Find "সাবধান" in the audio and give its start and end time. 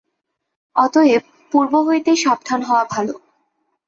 2.17-2.59